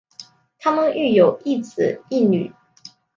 [0.57, 2.51] 她们育有一子一女。